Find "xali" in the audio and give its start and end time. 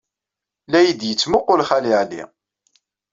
1.69-1.93